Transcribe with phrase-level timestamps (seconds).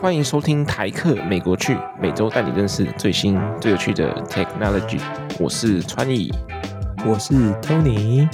[0.00, 4.98] 欢迎收听台客美国趣，每周带你认识最新最有趣的 technology。
[5.38, 6.32] 我是川艺，
[7.06, 8.26] 我是 Tony。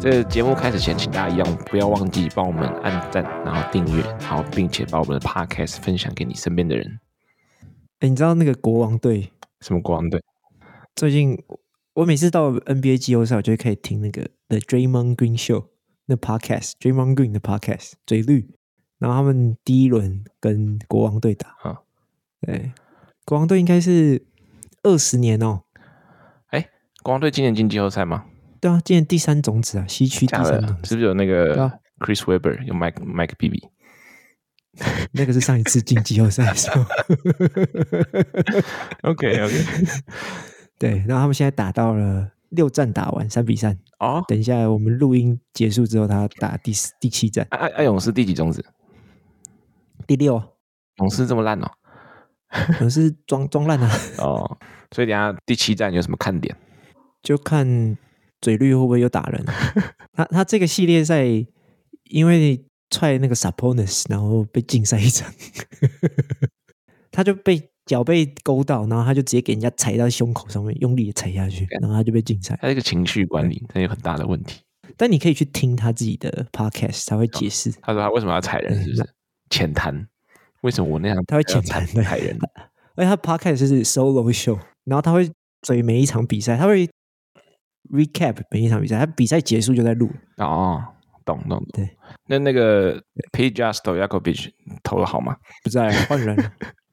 [0.00, 6.98] 这个节目开始前，请大家一样不要忘记帮我们按赞，然后订阅，然后并且把我们的 podcast 分享给你身边的人。
[8.00, 9.30] 哎，你知道那个国王队？
[9.60, 10.20] 什么国王队？
[10.96, 11.40] 最近
[11.94, 15.66] 我每次到 NBA 季后赛，我就可以听那个 The Draymond Green Show
[16.06, 18.50] 那 podcast，Draymond Green 的 podcast，嘴绿。
[18.98, 21.80] 然后他们第一轮跟国王队打，啊，
[22.40, 22.72] 对，
[23.26, 24.24] 国王队应该是
[24.82, 25.62] 二十年哦。
[26.48, 26.70] 哎，
[27.02, 28.24] 国王队今年进季后赛吗？
[28.60, 33.68] 对啊，今年第三种子啊，西区第三种子，是不是有那个 Chris Webber，有 Mike Mike Bibby？
[35.12, 36.82] 那个是上一次进季后赛的时候。
[39.10, 39.64] OK OK，
[40.78, 44.24] 对，然后他们现在打到了六战打完三比三哦。
[44.26, 47.46] 等一下我们录音结束之后，他打第四第七战。
[47.50, 48.64] 爱爱勇士第几种子？
[50.06, 50.42] 第六，
[50.96, 51.70] 勇士这么烂哦，
[52.80, 53.90] 勇士装装烂啊。
[54.18, 54.58] 哦，
[54.90, 56.56] 所以等下第七站有什么看点？
[57.22, 57.96] 就看
[58.40, 59.44] 嘴绿会不会又打人。
[60.12, 61.24] 他他这个系列赛
[62.10, 65.32] 因为踹那个 Saponis，然后被禁赛一场，
[67.10, 72.58] 他就被脚被勾到，然后他就直接给人家踩到胸口上面，用力的踩下去，然后他就被禁赛。
[72.60, 74.60] 他这个情绪管理他有很大的问题。
[74.96, 77.70] 但你可以去听他自己的 podcast，他会解释。
[77.70, 79.08] 哦，他说他为什么要踩人，是不是？
[79.50, 80.06] 浅谈，
[80.62, 81.24] 为什么我那样？
[81.26, 82.36] 他会浅谈的踩人，
[82.96, 85.28] 而且他 podcast 是 solo show，然后他会
[85.62, 86.88] 追每一场比赛，他会
[87.90, 90.08] recap 每一场比赛，他比赛结束就在录。
[90.36, 90.82] 哦，
[91.24, 91.66] 懂懂懂。
[91.72, 91.90] 对，
[92.28, 94.50] 那那个 P Justo Yakovich
[94.82, 95.36] 投的好吗？
[95.64, 96.52] 不在，换人了。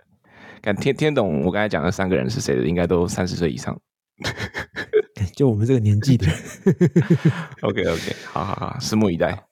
[0.61, 2.67] 敢听听懂我刚才讲的三个人是谁的？
[2.67, 3.75] 应该都三十岁以上，
[5.35, 6.27] 就我们这个年纪的。
[7.61, 9.43] OK OK，好好好，拭目以待。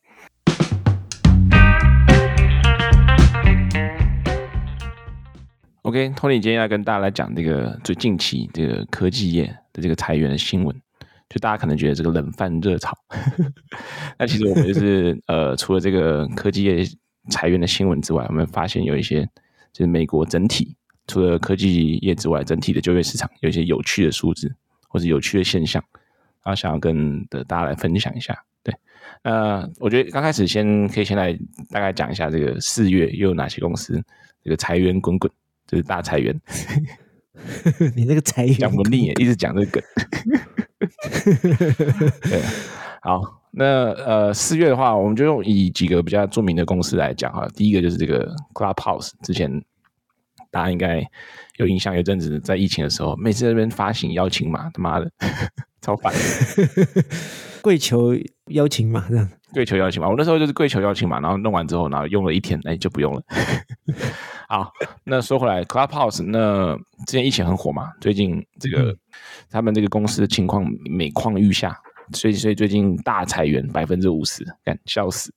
[5.82, 10.80] OK，Tony，今天要跟大家来讲这个最近期这个科技业的这个裁员的新闻，
[11.28, 12.96] 就大家可能觉得这个冷饭热炒，
[14.20, 16.86] 那其实我们就是呃，除了这个科技业
[17.32, 19.24] 裁员的新闻之外，我们发现有一些
[19.74, 20.76] 就是美国整体
[21.10, 24.56] 除了科技业之外，整体的就业市场有一些有趣的数字
[24.88, 25.84] 或者有趣的现象，
[26.44, 28.38] 然后想要跟的大家来分享一下。
[28.64, 28.74] 对，
[29.24, 31.38] 那我觉得刚开始先可以先来
[31.70, 34.02] 大概讲一下这个四月又有哪些公司
[34.44, 35.30] 这个裁员滚滚。
[35.68, 36.36] 就是大裁员，
[37.96, 39.84] 你那个裁员讲不腻，一直讲这个梗。
[42.24, 42.42] 对，
[43.04, 43.22] 好，
[43.52, 47.48] 那呃四月的话，我们就用以几个比较著名的公司来讲哈。
[47.56, 49.64] 第一个就是这个 Clubhouse，之前
[50.52, 51.04] 大家应该
[51.58, 55.12] 有印象，有阵子在疫情的时候，每次在那边发行邀请码，他妈的
[55.82, 56.14] 超烦，
[57.62, 58.14] 跪求
[58.48, 59.30] 邀请码这样。
[59.52, 63.24] 跪求邀请码，我那时候就是跪求邀请码，然后弄完之后，然后用了一天，哎，就不用了。
[64.48, 64.72] 好，
[65.04, 66.76] 那说回来，Clubhouse 那
[67.08, 68.98] 之前疫情很火嘛，最近这个、嗯、
[69.50, 71.76] 他们这个公司的情况每况愈下，
[72.14, 75.34] 所以所以最近大裁员百分之五十，干笑死。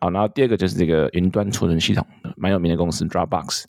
[0.00, 3.64] 好，然后第二个就是这个云端储存系统蛮有名的公司 Dropbox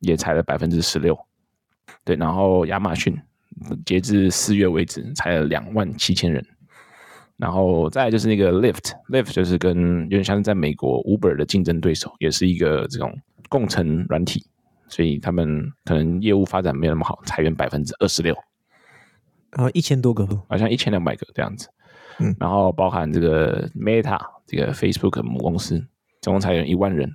[0.00, 1.18] 也裁了百分之十六，
[2.04, 3.18] 对，然后亚马逊
[3.84, 6.44] 截至四月为止裁了两万七千人。
[7.36, 14.44] 然后再就是那个 Lyft，Lyft 就是跟有点像是在美国 Uber 的竞争对手，也是一个这种共乘软体，
[14.88, 18.36] 所以他们可能业务发展没有那么好，裁员百分之二十六，
[19.52, 21.68] 然后一千多个，好像一千两百个这样子。
[22.18, 25.84] 嗯，然后包含这个 Meta 这个 Facebook 母公司，
[26.20, 27.10] 总共裁员一万人，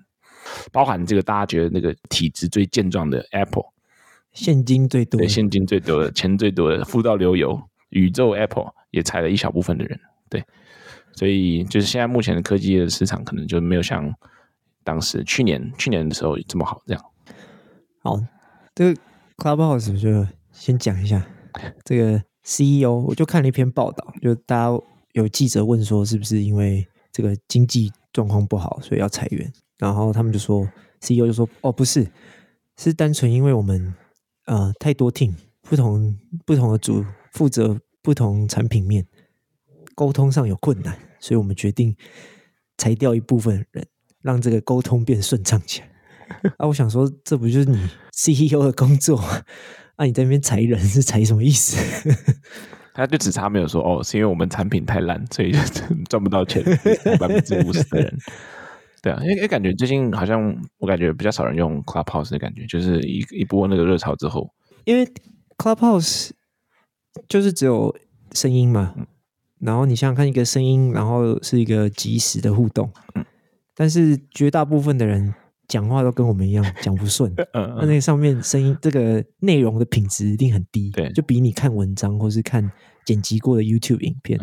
[0.71, 3.65] 包含这个大家觉得那个体质最健壮的 Apple，
[4.33, 9.99] 现金最多，对，现金最多的，钱最多的，富到流油，宇宙 Apple 也裁了一小部分的人。
[10.27, 10.43] 对，
[11.13, 14.11] 所以就是现在目前的科技的市场可能就没有像
[14.83, 16.81] 当时去年去年的时候这么好。
[16.87, 17.05] 这样，
[18.01, 18.19] 好，
[18.73, 19.01] 这个
[19.37, 21.23] Clubhouse 就先讲一下
[21.83, 24.83] 这个 CEO，我就看了一篇报道，就大家
[25.13, 30.67] 有记者问说是不是因为这个经济状况不好，所以要裁员，然后他们就说
[31.01, 32.07] CEO 就说哦不是，
[32.77, 33.93] 是单纯因为我们
[34.45, 39.05] 呃太多 team 不同不同的组负责不同产品面。
[39.95, 41.95] 沟通上有困难，所以我们决定
[42.77, 43.87] 裁掉一部分人，
[44.21, 45.89] 让这个沟通变顺畅起来。
[46.59, 47.77] 啊，我想说，这不就是你
[48.11, 49.17] CEO 的工作？
[49.95, 51.77] 啊，你在那边裁人是裁什么意思？
[52.93, 55.51] 他就只差没有说哦，是因为我们产品太烂，所以
[56.09, 56.63] 赚不到钱，
[57.19, 58.17] 百分之五十的人。
[59.01, 64.49] 对啊，因为感觉最近好像我感觉比较少人用 Clubhouse 的感觉，就是一一波那个热潮之后，
[64.85, 65.07] 因为
[65.57, 66.31] Clubhouse
[67.27, 67.95] 就是只有
[68.31, 68.95] 声音嘛。
[69.59, 73.25] 然后你想想看，一个声音，然后是一个即时的互动，嗯，
[73.73, 75.33] 但是绝大部分的人
[75.67, 82.71] 讲话都跟我们一样讲不顺， 嗯，那那上面声音这个内容的品质一定很低，对，就比你看文章或是看
[83.05, 84.39] 剪辑过的 YouTube 影片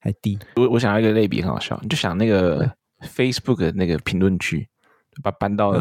[0.00, 0.38] 还低。
[0.56, 2.70] 我我想要一个类比很好笑，你就想那个
[3.02, 4.68] Facebook 的那个评论区，
[5.22, 5.74] 把搬到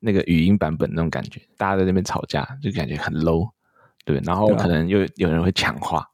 [0.00, 3.48] 那个语音版本那种感觉，大家在那边吵架，就感觉很 low，
[4.04, 6.06] 对，然后可能又有人会抢话。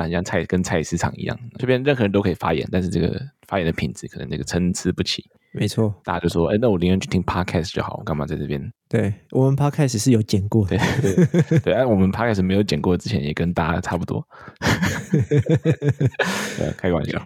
[0.00, 5.24] 啊，像菜跟菜市场一样，这边任何人都可以发言，但是这个发言的品质可能那个参差不齐。
[5.52, 8.72] 没错，大家就说，哎，那我宁愿去听 podcast 就好，我干嘛在这边？
[8.88, 14.24] 对，我们 podcast 是有剪过的， 对对对，哎，我们 podcast 没有剪过之前，也跟大家差不多。
[15.10, 17.20] 对，开个玩笑。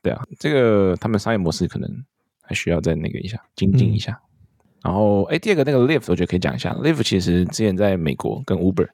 [0.00, 1.90] 对啊，这个他们商业模式可能
[2.42, 4.12] 还需要再那个一下精进一下。
[4.12, 4.20] 嗯、
[4.84, 8.88] 然后，哎，第二个那个 Lyft 我觉得可以讲一下，Lyft 其实之前在美国跟 Uber。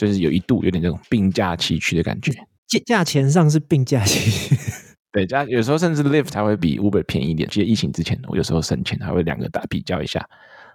[0.00, 2.32] 就是有一度有点这种并驾齐驱的感觉，
[2.66, 4.56] 价价钱上是并驾齐驱，
[5.12, 7.46] 对，加有时候甚至 Lyft 还会比 Uber 便宜一点。
[7.50, 10.26] 其实疫情之前，我有时候省钱还会两个打比较一下，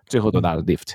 [0.06, 0.94] 最后都打了 Lyft。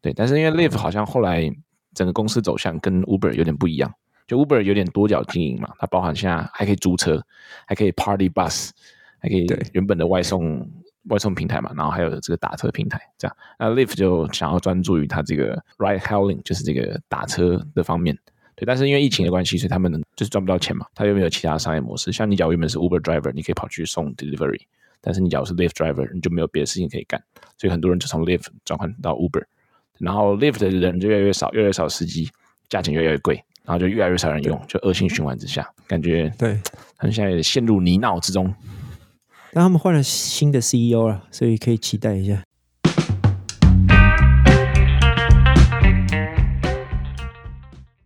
[0.00, 1.48] 对，但是因为 Lyft 好像后来
[1.94, 3.94] 整个公司走向跟 Uber 有点不一样，
[4.26, 7.24] 就 Uber 有点多角经营嘛，它包含现在还可以租车，
[7.68, 8.70] 还可以 Party Bus，
[9.20, 10.68] 还可以原本的外送。
[11.08, 13.36] 外送平台嘛，然后还有这个打车平台，这样。
[13.58, 18.16] 那 Lyft 就想要专注于它这个 ride hailing，就是这个打车的方面。
[18.54, 20.86] 对，但是因为疫情的关系，所以他们就是赚不到钱嘛。
[20.94, 22.12] 他又没有其他商业模式。
[22.12, 24.60] 像你假如原本是 Uber driver，你可以跑去送 delivery，
[25.00, 27.20] 但是你假如是 Lyft driver，你就没有别的事情可以干。
[27.56, 29.42] 所以很多人就从 Lyft 转换到 Uber，
[29.98, 32.30] 然后 Lyft 的人就越来越少，越来越少司机，
[32.68, 36.60] 价钱越来越贵，然后就越来越少人用，就恶性循环之下，感觉对，
[36.98, 38.54] 他们现在也陷入泥淖之中。
[39.54, 42.42] 但他们换了新的 CEO 了，所以可以期待一下。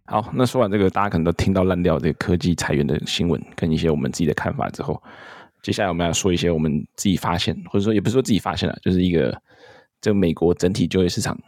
[0.07, 5.01] 好，那说完这个，大家可能都听到烂掉这个科技裁员的新闻，跟一些我们自己的看法之后，
[5.63, 9.41] 接下来我们要说一些我们自己发现，或者说也不是说自己发现了，就是一个
[10.01, 11.39] 这美国整体就业市场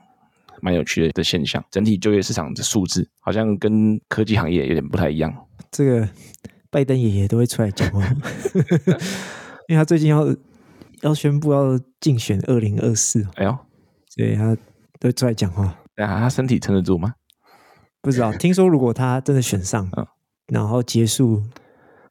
[0.61, 1.65] 蛮有趣的的现象。
[1.73, 5.35] 整体就业市场的数字好像跟科技行业有点不太一样。
[5.73, 6.09] 这个
[6.71, 8.09] 拜登爷爷都会出来讲话。
[9.69, 10.35] 因为他最近要
[11.03, 13.59] 要宣布要竞选二零二四，哎呦，
[14.09, 14.57] 所以他
[14.99, 15.79] 都出来讲话。
[15.95, 17.13] 对啊，他身体撑得住吗？
[18.01, 18.33] 不知道。
[18.41, 20.07] 听说如果他真的选上，嗯、
[20.47, 21.43] 然后结束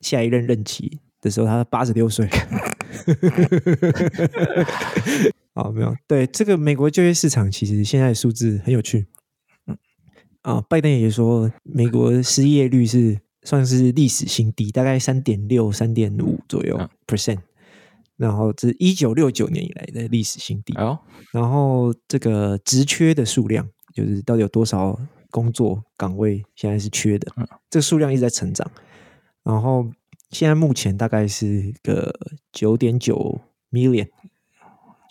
[0.02, 2.30] 下一任任期的时候，他八十六岁。
[5.56, 5.96] 好， 没有。
[6.06, 9.08] 对这个美国就业市场，其实现在的数字很有趣。
[9.66, 9.76] 嗯
[10.44, 13.20] 啊，拜登也说，美国失业率是。
[13.48, 16.78] 算是历史新低，大概三点六、三点五左右
[17.08, 17.38] percent，
[18.18, 20.76] 然后这是一九六九年以来的历史新低。
[20.76, 21.00] 哦，
[21.32, 25.00] 然后这个职缺的数量，就是到底有多少
[25.32, 27.32] 工作岗位现在是缺的？
[27.38, 28.70] 嗯，这个数量一直在成长。
[29.44, 29.90] 然后
[30.32, 32.14] 现在目前大概是个
[32.52, 33.40] 九点九
[33.72, 34.10] million，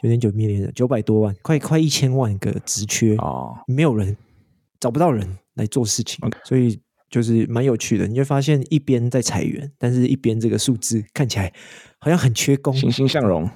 [0.02, 4.14] 九点九 million，九百多万，快快一千万个职缺哦，没有人
[4.78, 6.78] 找不到人来做事情.所以。
[7.08, 11.52] 就是蛮有趣的，你会发现一边在裁员，但是一边这个数字看起来
[11.98, 13.48] 好像很缺工，欣欣向荣。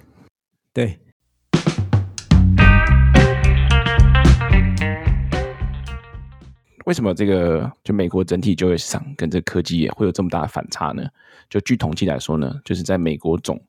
[0.73, 0.99] 对。
[6.87, 11.07] 为什么这个就美国整体就业市场跟这科技业会有这么大的反差呢？
[11.49, 13.61] 就据统计来说呢，就是在美国总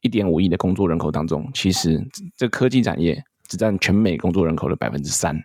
[0.00, 2.02] 一点五亿的工作人口当中，其实
[2.36, 5.38] 这科技产业只占全美工作人口的百分之三。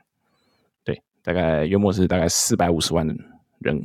[0.86, 3.06] 对，大概约莫是大概四百五十万
[3.64, 3.82] 人。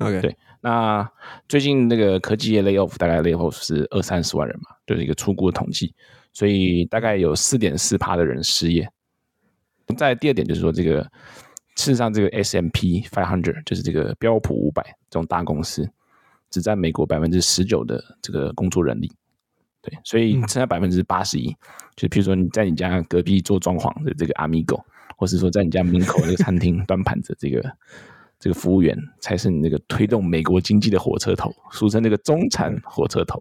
[0.00, 1.06] ，OK，对，那
[1.48, 5.94] 最近那个科技业 lay off 大概 lay off 是二三十万人嘛，就是一个初步的统计，
[6.32, 8.90] 所以大概有四点四趴的人失业。
[9.98, 11.02] 在第二点就是说，这个
[11.76, 15.86] 事实上这个 S M P five hundred 就是这个标普五百这种大公司，
[16.48, 19.12] 只占美国百分之十九的这个工作人力，
[19.82, 21.54] 对，所以剩下百分之八十一，
[21.96, 24.82] 就比如说你在你家隔壁做装潢的这个阿米狗
[25.16, 27.70] 或是说在你家门口那个餐厅 端盘子这个。
[28.40, 33.40] 这个服务员才是你那个推动美国经济的火车头， 俗称那个中产火车头。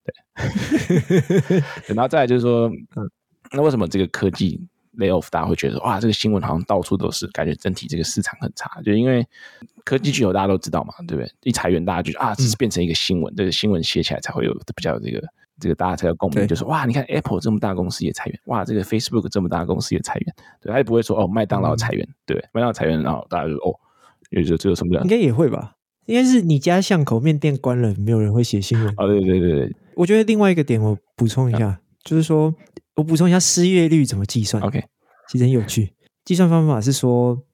[0.02, 1.62] 对，
[1.94, 3.10] 然后再来就是说，嗯，
[3.52, 4.58] 那为什么这个科技
[4.96, 8.80] lay off 大家会觉得哇，这个新闻好像到处都是，感觉整体这个市场很差？
[8.82, 9.24] 就因为
[9.84, 11.30] 科技巨头大家都知道嘛，对不对？
[11.42, 15.22] 一裁员，大家就啊，这是变成一个新闻，这个新闻写起来才会有比较有这个
[15.60, 23.78] 这个大家才有共鸣，就是哇，你看 Apple 这么大公司也裁员，哇，这个 Facebook 这么大公司也裁员，对，他也不会说哦，麦当劳裁员，对，麦当劳裁员，然后大家就哦。
[24.30, 25.00] 有这这有什么？
[25.02, 25.76] 应该也会吧。
[26.06, 28.88] 应该是你家巷口面店关了，没有人会写新闻。
[28.96, 29.76] 啊，对对对对。
[29.94, 32.52] 我觉得另外一个点，我补充一下，啊、就是说
[32.96, 34.60] 我补充一下失业率怎么计算。
[34.62, 34.82] OK，
[35.28, 35.92] 其实很有趣。
[36.24, 37.44] 计算方法是说，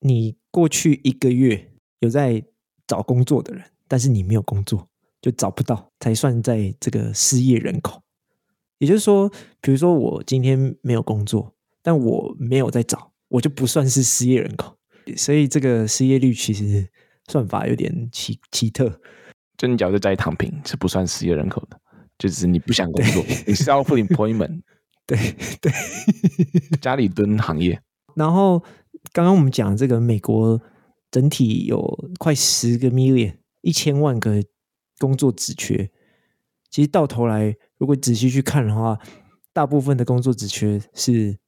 [0.00, 2.44] 你过去一个月有在
[2.86, 4.86] 找工作的人，但是你没有工作，
[5.20, 8.00] 就找不到才算在这个失业人口。
[8.78, 9.28] 也就是说，
[9.60, 14.76] 比如说我今天没有工作，但我没有在找，我就不算是失业人口。
[15.16, 16.88] 所以这个失业率其实
[17.30, 19.00] 算法有点奇奇特。
[19.56, 21.80] 就你假如在家里躺平是不算失业人口的，
[22.18, 24.62] 就是你不想工作，你是 self-employment。
[25.06, 25.18] 对
[25.60, 25.70] 对，
[26.80, 27.80] 家里蹲行业。
[28.14, 28.58] 然后
[29.12, 30.60] 刚刚我们讲这个美国
[31.10, 34.42] 整体有快十个 million 一千万个
[34.98, 35.90] 工作职缺，
[36.70, 38.98] 其实到头来如果仔细去看的话，
[39.52, 41.38] 大部分的工作职缺是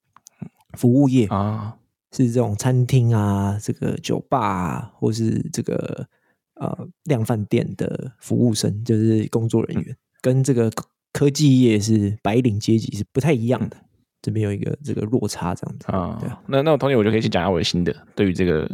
[0.74, 1.78] 服务业啊，
[2.16, 6.06] 是这种餐厅啊、这个酒吧啊，或是这个
[6.54, 10.70] 呃量贩店的服务生，就是工作人员，嗯、跟这个
[11.12, 13.76] 科技业是白领阶级是不太一样的。
[13.76, 13.82] 嗯
[14.22, 16.18] 这边有一个这个落差，这样子啊。
[16.20, 17.94] 对，那那我同学我就可以去讲一下我的心得。
[18.16, 18.68] 对于这个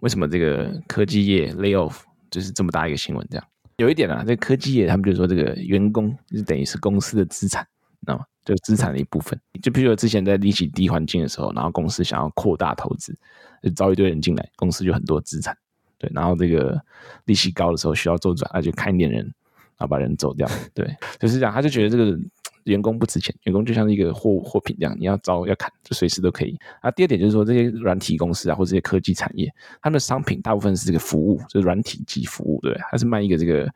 [0.00, 2.00] 为什么这个科技业 lay off
[2.32, 3.24] 就是这么大一个新闻？
[3.30, 7.64] 这样有一点啊，这个科技业他们就说这个员工就等于是公司的资产，
[8.02, 8.24] 知道吗？
[8.44, 9.38] 就资产的一部分。
[9.62, 13.16] 就比如说之前在利息低环境的时候，然后公司想要扩大投资，
[13.62, 15.56] 就招一堆人进来，公司就很多资产。
[15.98, 16.80] 对，然后这个
[17.24, 20.48] 利息高的时候需要周转，那就看一点人，然后把人走掉。
[20.74, 22.18] 对，就是这样，他就觉得这个。
[22.66, 26.56] 员工不值钱，员工就像一个货货品这样，你要招要砍，就随时都可以。
[26.80, 33.68] 啊，第二点就是说，这些软体公司啊，或这些科技产业，他们的商品大部分是这个服务，就是软体及服务，对，它是卖一个这个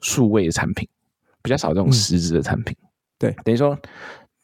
[0.00, 0.88] 数位的产品，
[1.42, 2.76] 比较少这种实质的产品。
[2.80, 2.83] 嗯、
[3.18, 3.78] 对，等于说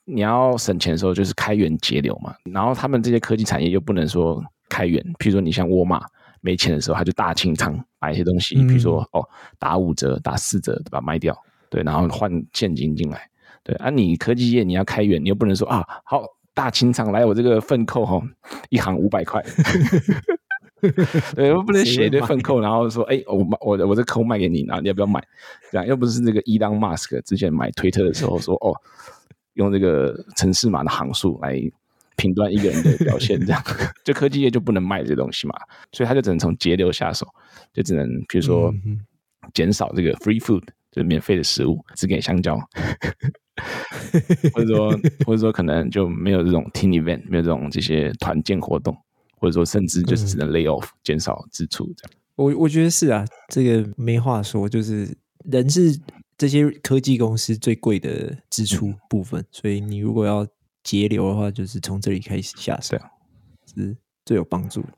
[0.04, 2.34] 你要省钱的时候，就是开源节流嘛。
[2.44, 6.00] 然后他们这些科技产业又不能说开源，譬如说你像沃尔玛
[6.40, 11.36] 没钱的时候，他就大清仓买一些东西，比如说哦打五折、打四折，对吧卖掉，
[11.68, 13.28] 对，然后换现金进来。
[13.62, 16.24] 对啊，你科技业你要开源，你又不能说啊，好
[16.54, 18.20] 大清仓来我这个粪扣哈，
[18.70, 19.44] 一行五百块，
[21.34, 25.22] 对，又不能写一堆粪扣，然后说哎，我我我这扣卖给你，然后你要不要买？
[25.70, 28.74] 这样又不是那个伊朗马斯克之前买推特的时候说哦，
[29.54, 31.60] 用这个城市码的行数来
[32.16, 33.62] 评断一个人的表现，这样
[34.04, 35.54] 就科技业就不能卖这东西嘛，
[35.92, 37.26] 所以他就只能从节流下手，
[37.72, 38.74] 就只能比如说
[39.54, 42.58] 减少这个 free food，就是免费的食物，只给香蕉。
[44.54, 44.90] 或者说，
[45.26, 48.96] 或者说，可能就没有这种 team event，没有这种这些团建活动，
[49.40, 52.12] 或者说，甚至就是只能 lay off，减少支出这样。
[52.36, 55.98] 我我觉得是啊，这个没话说，就是人是
[56.38, 60.46] 这些科技公司最贵的支出部分，嗯、所以你如果要
[60.84, 62.96] 节流的话，就是从这里开始下手，
[63.66, 64.88] 是最有帮助的。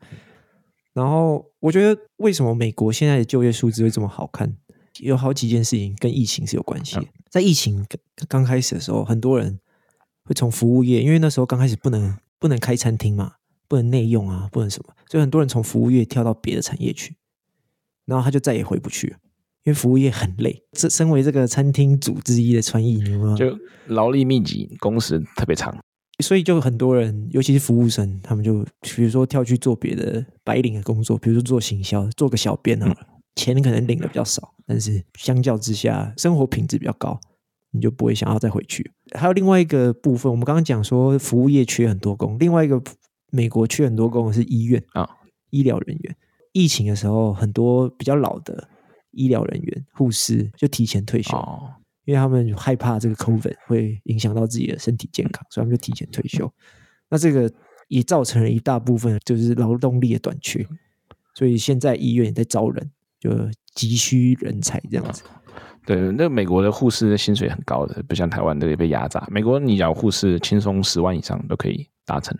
[0.92, 4.56] 然后，我觉得为什么美国现在的就业数字会这么好看？
[5.00, 7.06] 有好几件事情跟疫情是有关系的。
[7.30, 7.84] 在疫情
[8.28, 9.58] 刚开始的时候，很多人
[10.24, 13.36] 会从服务业，因为那时候刚开始不能不能开餐厅嘛，
[13.72, 17.16] 不能内用啊，不能什么，所以很多人从服务业跳到别的产业去，
[18.04, 19.16] 然后他就再也回不去了，
[19.64, 20.62] 因为服务业很累。
[20.72, 23.34] 这身为这个餐厅组之一的川艺，你有没有？
[23.34, 25.74] 就劳力密集，工时特别长，
[26.22, 32.86] 所以就很多人，尤其是服务生，他们就比如说跳去做别的白领的工作，比如说做行销，做个小编啊。
[32.86, 37.18] 嗯钱可能领的比较少，但是相较之下，生活品质比较高，
[37.70, 38.92] 你就不会想要再回去。
[39.12, 42.78] 还有另外一个部分，我们刚刚讲说服务业缺很多工，另外一个
[43.32, 45.08] 美国去很多工的是医院啊，
[45.50, 46.16] 医疗人员。
[46.52, 48.68] 疫情的时候，很多比较老的
[49.10, 51.36] 医疗人员、护士就提前退休，
[52.04, 56.48] 因为他们害怕这个 COVID 会影响到自己的身体健康，所以他们就提前退休。
[57.08, 57.52] 那这个
[57.88, 60.64] 也造成了一大部分就是劳动力的短缺，
[61.34, 62.90] 所以现在医院也在招人。
[63.22, 63.30] 就
[63.76, 65.22] 急需人才这样子，
[65.86, 69.24] 对，那美国的护士的薪水很高的，不像台湾的被压榨。
[69.30, 72.36] 美国你讲护士轻松十万以上都可以达成，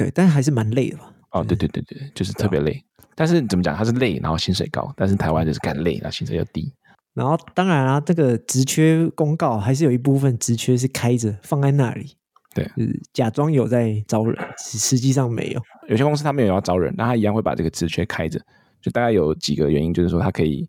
[0.00, 1.12] 对，但还是蛮累的吧？
[1.32, 2.82] 哦，对对对对，就是特别累。
[3.14, 4.90] 但是怎么讲，他是累，然后薪水高。
[4.96, 6.72] 但是台湾就是干累，然后薪水又低。
[7.12, 12.16] 然后当然啊，这个职缺公告还是有一部分职缺是开着放在那里，
[12.54, 15.60] 对，就是假装有在招人，实际上没有。
[15.88, 18.40] 有些公司他们有要招人，那他一样会把这个职缺开着。
[18.80, 20.66] 就大概有几个原因，就是说他可以，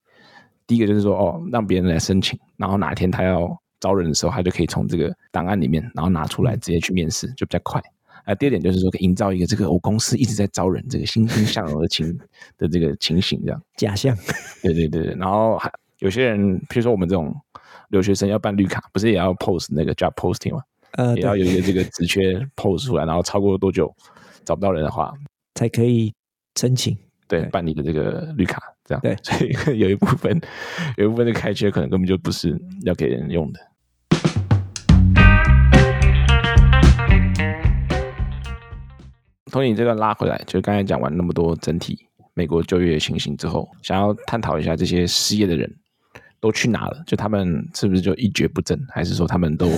[0.67, 7.81] 第一个就是说哦，让别人来申请，然后哪天他要招人的时候，他就可以从这个档案里面，然后拿出来直接去面试，就比较快。
[8.25, 12.07] 啊，第二点就是说，营造一个这个我公司一直在招人，这个欣欣向荣的情
[12.57, 14.15] 的这个情形，这样假象。
[14.61, 17.35] 对对对，然后还有些人，比如说我们这种
[17.89, 20.61] 留学生要办绿卡，不是也要 post 那个 job posting 吗？
[20.93, 23.93] 呃，也要有一个这个 职缺 post 出来，然后超过多久
[24.43, 25.13] 找不到人的话，
[25.55, 26.13] 才可以
[26.59, 26.97] 申请。
[27.27, 30.37] 对，办理的这个绿卡，这样对，所以有一部分，
[30.97, 33.59] 有一部分的开缺可能根本就不是要给人用的。
[39.51, 41.99] 从你这个拉回来，就刚才讲完那么多整体
[42.33, 45.69] 美国就业情形之后，想要探讨一下这些失业的人，
[46.39, 47.03] 都去哪了？
[47.05, 48.79] 就他们是不是就一蹶不振？
[48.89, 49.69] 还是说他们都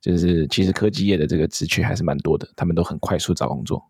[0.00, 3.84] 就是其实科技业的这个职缺还是蛮多的，他们都很快速找工作？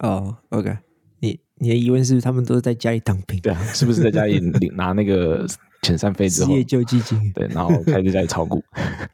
[0.00, 0.76] 哦，OK，
[1.20, 3.40] 你你的疑问是他们都是在家里躺平？
[3.40, 5.46] 对啊，是不是在家里领 拿那个
[5.80, 7.32] 遣散费之后，失业救济金？
[7.32, 8.62] 对，然后开始在炒股？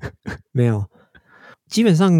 [0.50, 0.84] 没有，
[1.68, 2.12] 基本上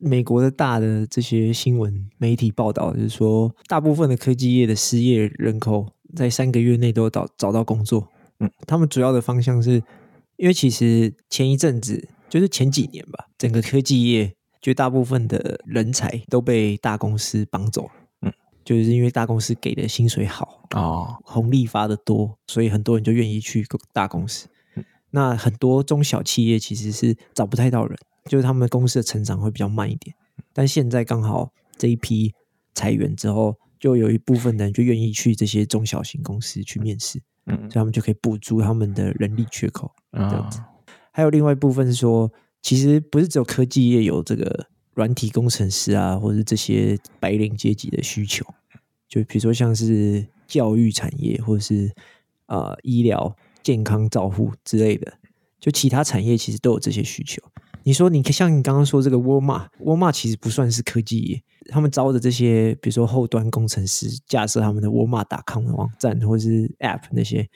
[0.00, 8.08] 美国的大的这些新闻媒体报道就是说，大部分的科技业的失业人口在三个月内都找找到工作。
[8.38, 9.82] 嗯，他们主要的方向是，
[10.36, 17.90] 因为其实前一阵子就是前几年吧，整个科技业绝大部分的人才都被大公司绑走了。
[18.22, 18.32] 嗯，
[18.64, 24.48] 就是因为大公司给的薪水好哦，红利发的多，所以很多人就愿意去大公司。
[24.76, 30.14] 嗯，那很多中小企业其实是找不太到人，就是他们公司的成长会比较慢一点。
[30.52, 32.34] 但现在刚好这一批
[32.74, 37.20] 裁员之后，就有一部分人就愿意去这些中小型公司去面试。
[37.46, 40.60] 嗯，所以他们就可以补足他们的人力缺口，这样子。
[41.10, 42.30] 还有另外一部分是说，
[42.62, 48.44] 其实不是只有科技业有这个软体工程师啊，或者是这些白领阶级的需求。
[49.08, 51.90] 就比如说像是教育产业，或者是
[52.46, 55.14] 呃医疗健康照护之类的，
[55.58, 57.42] 就其他产业其实都有这些需求。
[57.90, 61.42] 你说，你像你刚刚说这个沃尔玛，沃尔玛其实不算是科技业。
[61.70, 67.48] 他们招的这些，比如说后端工程师，架设他们的沃尔玛 .com 的网站或者是 App 那些，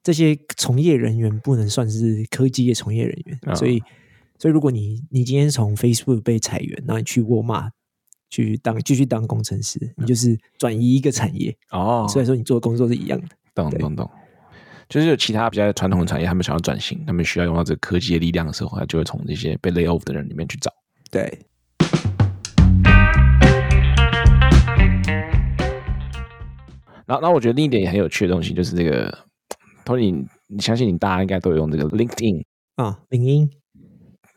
[0.00, 3.36] 这些从业人员不能算是科技业从业人员。
[3.46, 3.82] 哦、所以，
[4.38, 7.68] 所以如果你你今天从 Facebook 被裁员，然后你去沃尔玛
[8.30, 12.06] 去当继续当工程师，你就是转移一个产业哦。
[12.08, 13.26] 所以说，你做的工作是一样的。
[13.52, 14.08] 懂懂懂。
[14.92, 20.70] 就是有其他比较传统的产业，他们想要转型，他们需要用到这个科技的力量的时候，他就会从这些被 lay off 的人里面去找。
[21.10, 21.22] 对。
[27.06, 29.10] 然后，然后我觉得另一点也很有趣的东西，就是这个
[29.86, 32.44] Tony，你相信你大家应该都有用这个 LinkedIn
[32.76, 33.50] 啊，领英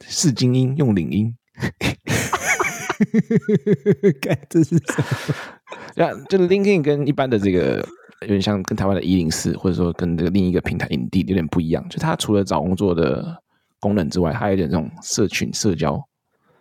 [0.07, 1.35] 是精英用领英，
[4.21, 5.05] 干这是什么？
[5.95, 7.85] 对啊，就是 LinkedIn 跟一般的这个。
[8.25, 11.87] 有点像跟台湾的一零四，或者说跟这个另一个平台 Indeed 有点不一样。
[11.89, 13.41] 就它除了找工作的
[13.79, 16.03] 功能之外，它还有点这种社群社交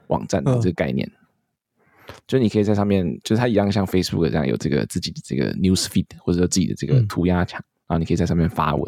[0.08, 1.10] 网站的这个概念。
[2.06, 8.84] 嗯、就你可以在上面，就是它一样像 Facebook 这样有这个自己的这个 News Feed，或者说自己的这个涂鸦墙，嗯、然后你可以在上面发文。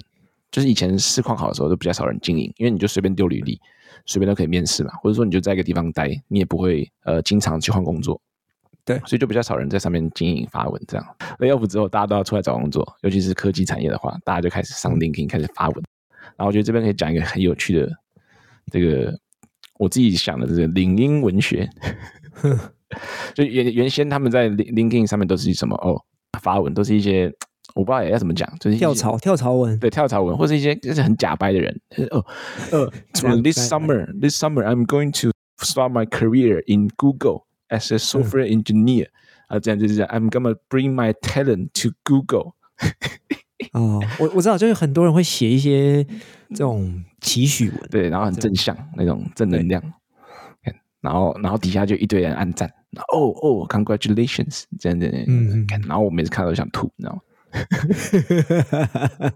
[0.52, 3.60] 就是以前市况好的时候都比较少人经营，因为你就随便丢履历，
[4.06, 8.20] 随便都可以面试嘛，或者说你就在一个地方待，你也不会呃经常去换工作。
[8.86, 11.04] 对，所以就比较少人在上面经营发文这样。
[11.40, 15.84] lay off 之后，大家都要出来找工作，尤其是科技产业的话，大家就开始上 LinkedIn 开始发文。
[16.36, 17.90] 然后我觉得这边可以讲一个很有趣的，
[18.70, 19.12] 这个
[19.78, 21.68] 我自己想的这个领英文学。
[23.34, 26.00] 就原原先他们在 LinkedIn 上面都是什么哦，
[26.40, 27.32] 发文都是一些
[27.74, 31.80] 我不知道要怎么讲，就是跳槽跳槽文，对跳槽文，或是一些就是很假掰的人。
[32.12, 32.24] 哦
[32.70, 32.88] 呃，
[33.42, 37.46] This summer, this summer, I'm going to start my career in Google.
[37.68, 39.06] As a software engineer，
[39.48, 40.10] 啊、嗯，这样就是这样。
[40.10, 42.52] I'm gonna bring my talent to Google。
[43.72, 46.04] 哦，我我知道，就是很多人会写一些
[46.50, 49.82] 这种期许文，对，然后很正向那种正能量。
[51.00, 52.68] 然后，然后底下就一堆人按赞。
[53.12, 55.24] 哦哦，Congratulations，这样这样。
[55.28, 57.20] 嗯，然后我每次看到都想吐，你知道吗？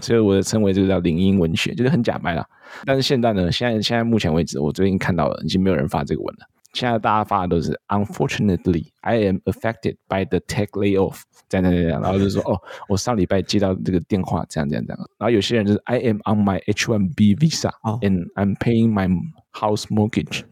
[0.00, 2.46] 所以我的称谓就是叫领英文学，就是很假掰啦。
[2.84, 6.46] 但是现在呢，现在现在目前为止，我最近看到了，已经没有人发这个文了。
[6.74, 11.22] 现在大家发的都是 Unfortunately, I am affected by the tech layoff。
[11.48, 14.98] 这样这样这样，然后就说，哦，我上礼拜接到这个电话，这样这样这样。
[15.18, 19.08] 然后有些人就是 I am on my H1B visa and I'm paying my
[19.52, 20.42] house mortgage。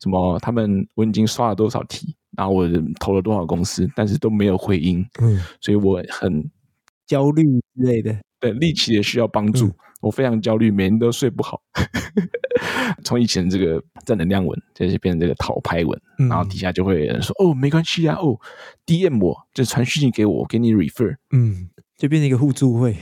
[0.00, 0.38] 什么？
[0.40, 5.06] 他们我已经刷了多少题，然后我投了多少公司，但是都没有回音。
[5.20, 6.50] 嗯，所以我很
[7.06, 7.44] 焦虑
[7.76, 8.16] 之类的。
[8.40, 9.66] 对，立即也需要帮助。
[9.66, 11.60] 嗯我非常焦虑，每天都睡不好。
[13.04, 18.38] 从以前这个正能量文，就是变成这个讨拍文，嗯、然后底下就会有人说：“哦，没关系啊，哦
[18.86, 22.96] ，DM 我，就传讯息给我，我给你 refer。”嗯，就变成一个互助会。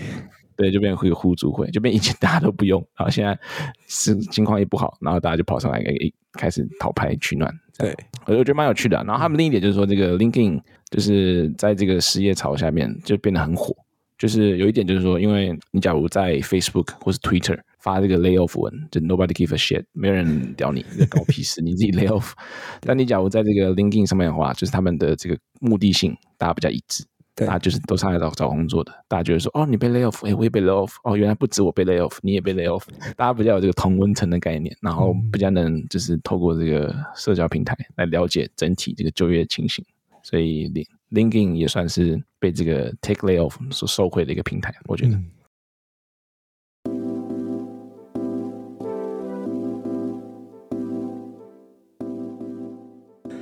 [0.56, 3.38] 对，就变成一个互助会，就变以前大家都不用，然后现在
[3.87, 7.52] 是情况一不好，然后大家就跑上来给开始讨拍取暖。
[7.78, 7.94] 对，
[8.26, 8.96] 我觉得蛮有趣的。
[9.04, 13.74] 然后他们另一点就是说，这个 LinkedIn 就是在这个失业潮下面就变得很火。
[14.18, 22.33] 就是有一点，就是说，因为你假如在 Facebook 或是 Twitter 发这个 lay off 文，就 Nobody give a shit，没有人屌你，你在搞屁事， 你自己 lay off。
[22.81, 32.85] 但你假如在这个 LinkedIn 上面的话，就是他们的这个目的性，大家比较一致，对，大家就是都上来找找工作的，大家觉得说，哦，你被 lay off，哎，我也被 lay off，哦，原来不止我被 lay off，你也被 lay off，
[33.16, 39.85] 大家比较有这个同温层的概念，然后比较能就是透过这个社交平台来了解整体这个就业情形，
[40.22, 40.72] 所以
[41.12, 45.18] LinkedIn 也算是被这个 take layoff 所受惠的一个平台，我觉得。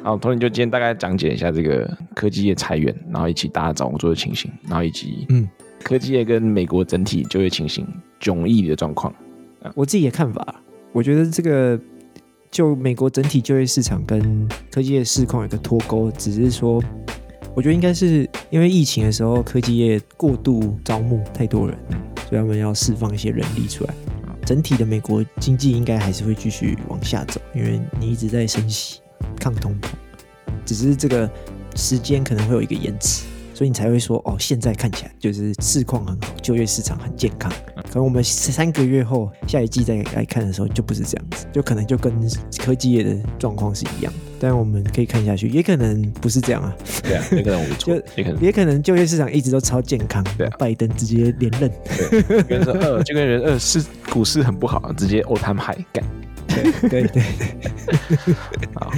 [0.03, 5.47] 好，同你就今天大概讲解一下这个科技业裁员，然后以及大家找工作的情形，然后以及嗯，
[5.83, 7.87] 科技业跟美国整体就业情形
[8.21, 9.15] 迥异的状况。
[9.75, 10.63] 我自己的看法，
[10.93, 11.79] 我觉得这个
[12.51, 16.83] 就美国整体就业市场跟科技业市况有一个脱钩，只是说，
[17.55, 21.77] 我觉得应该是因为疫情的时候，科技业过度招募太多人，
[22.29, 23.93] 所以他们要释放一些人力出来。
[24.47, 29.01] 整体的美国经济应该还是会继续往下走，因为你一直在升息
[29.41, 29.89] 抗通膨，
[30.65, 31.29] 只是这个
[31.75, 33.25] 时间可能会有一个延迟。
[33.55, 37.51] 所以你才会说哦，现在看起来就是市况很好，就业市场很健康。
[37.77, 42.13] 可能我们三个月后下一季再来看的时候，就不是这样子，就可能就跟
[42.59, 44.13] 科技业的状况是一样。
[44.41, 46.77] 但我们可以看下去，也可能不是这样啊。
[47.05, 50.25] 对啊，也可能我们错， 也可能也可能就业市场一直都超健康。
[50.37, 51.71] 对啊，拜登直接连任。
[51.97, 56.05] 对，跟说二就跟人二是股市很不好，直接 all time high 干。
[56.49, 57.23] 对对对。
[58.75, 58.91] 好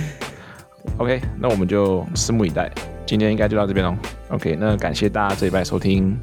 [0.96, 2.72] ，OK，那我们就拭目以待。
[3.06, 3.96] 今天应该就到这边喽。
[4.30, 6.18] OK，那感谢大家这礼拜收听，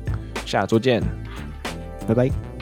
[0.45, 1.01] 下周见，
[2.07, 2.52] 拜拜。